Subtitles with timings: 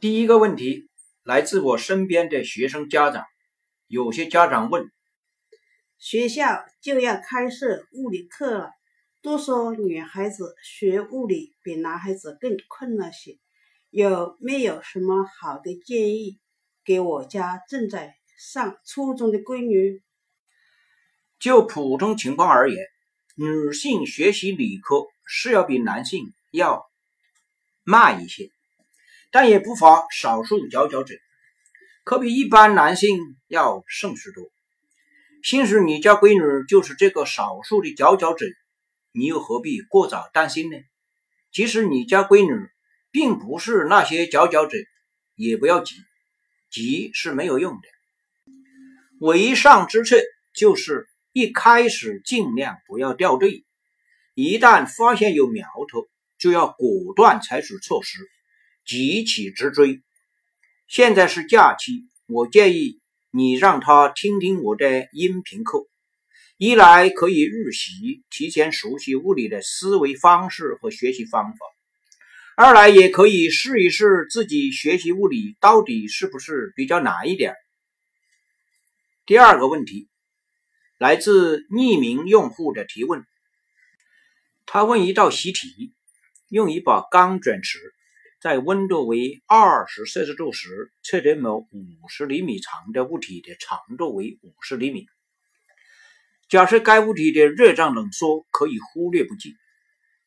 [0.00, 0.88] 第一个问题
[1.24, 3.26] 来自我身边的学生家长，
[3.86, 4.90] 有些家长问：
[5.98, 8.70] 学校就要开设物理课了，
[9.20, 13.36] 都说女孩子学物理比男孩子更困难些，
[13.90, 16.38] 有没有什么好的建议
[16.82, 20.02] 给我家正在上初中的闺女？
[21.38, 22.86] 就普通情况而言，
[23.34, 26.90] 女性学习理科是要比男性要
[27.84, 28.50] 慢一些，
[29.30, 31.14] 但也不乏少数佼佼者，
[32.04, 34.50] 可比一般男性要胜许多。
[35.42, 38.46] 兴许你家闺女就是这个少数的佼佼者，
[39.12, 40.76] 你又何必过早担心呢？
[41.52, 42.68] 即使你家闺女
[43.10, 44.76] 并不是那些佼佼者，
[45.34, 45.96] 也不要急，
[46.70, 47.80] 急是没有用的。
[49.20, 50.16] 为上之策
[50.54, 51.06] 就是。
[51.32, 53.64] 一开始尽量不要掉队，
[54.34, 56.08] 一旦发现有苗头，
[56.38, 58.18] 就要果断采取措施，
[58.90, 60.02] 急起直追。
[60.88, 62.98] 现在是假期，我建议
[63.30, 65.86] 你让他听听我的音频课，
[66.56, 71.58] 一来可以预习，提前熟悉物理的思维方式和学习方法；
[72.56, 77.54] 二来也可以试一试自己学习物理到底是不是比较难一点。
[79.24, 80.08] 第二个问题。
[80.98, 83.24] 来自匿名用户的提问，
[84.66, 85.94] 他问一道习题：
[86.48, 87.78] 用一把钢卷尺，
[88.40, 95.06] 在温度为二十摄氏度时，测得某五十厘米长的物体的长度为五十厘米。
[96.48, 99.56] 假设该物体的热胀冷缩可以忽略不计。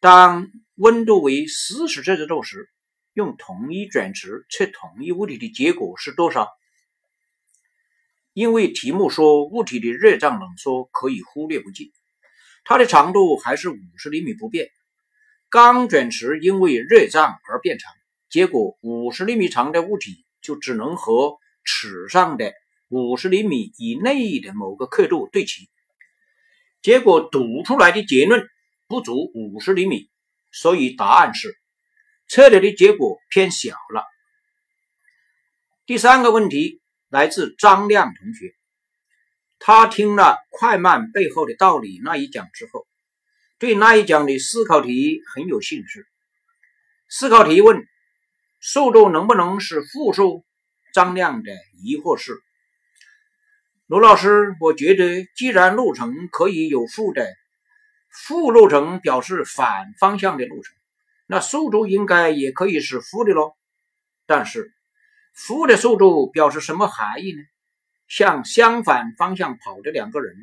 [0.00, 2.68] 当温度为四十摄氏度时，
[3.12, 6.48] 用同一卷尺测同一物体的结果是多少？
[8.32, 11.92] 因为题目说物体的热胀冷缩可以忽略不计，
[12.64, 14.68] 它的长度还是五十厘米不变。
[15.48, 17.92] 钢卷尺因为热胀而变长，
[18.30, 22.54] 结果五十厘米长的物体就只能和尺上的
[22.88, 25.68] 五十厘米以内的某个刻度对齐，
[26.80, 28.48] 结果读出来的结论
[28.86, 30.08] 不足五十厘米，
[30.50, 31.58] 所以答案是
[32.28, 34.04] 测量的结果偏小了。
[35.84, 36.78] 第三个问题。
[37.12, 38.54] 来自张亮同学，
[39.58, 42.86] 他听了快慢背后的道理那一讲之后，
[43.58, 46.06] 对那一讲的思考题很有兴趣。
[47.08, 47.84] 思考题问：
[48.60, 50.44] 速度能不能是负数？
[50.92, 52.34] 张亮的疑惑是：
[53.86, 57.26] 罗老师，我觉得既然路程可以有负的，
[58.08, 60.74] 负路程表示反方向的路程，
[61.26, 63.54] 那速度应该也可以是负的喽。
[64.26, 64.72] 但是。
[65.32, 67.38] 负的速度表示什么含义呢？
[68.08, 70.34] 向相反方向跑的两个人，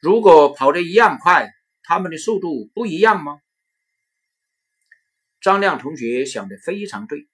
[0.00, 1.52] 如果跑得一样快，
[1.82, 3.38] 他们的速度不一样吗？
[5.40, 7.26] 张亮同学想的非常对，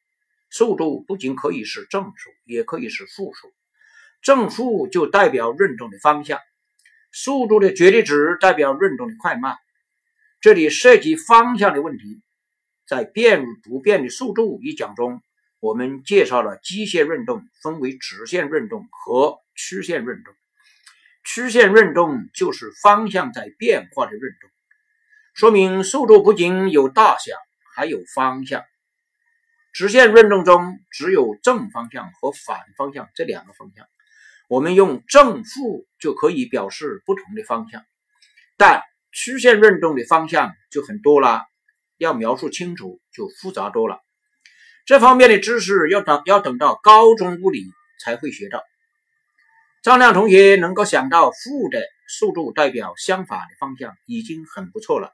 [0.50, 3.52] 速度不仅可以是正数，也可以是负数。
[4.22, 6.38] 正负就代表运动的方向，
[7.12, 9.56] 速度的绝对值代表运动的快慢。
[10.40, 12.22] 这里涉及方向的问题，
[12.86, 15.22] 在变与不变的速度一讲中。
[15.58, 20.34] 我们介绍了机械运动分为直线运动和曲线运动。
[21.24, 24.50] 曲线运动就是方向在变化的运动，
[25.34, 27.34] 说明速度不仅有大小，
[27.76, 28.64] 还有方向。
[29.74, 33.86] 直线运动中只有正方向和反方向这两个方向，
[34.48, 37.84] 我们用正负就可以表示不同的方向。
[38.56, 38.80] 但
[39.12, 41.42] 曲线运动的方向就很多了，
[41.98, 44.00] 要描述清楚就复杂多了。
[44.86, 47.66] 这方面的知识要等要等到高中物理
[48.02, 48.62] 才会学到。
[49.82, 55.12] 张亮同学能够想到负的速度代表相反的方向，已经很不错了，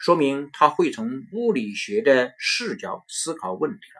[0.00, 3.99] 说明他会从物理学的视角思考问题了。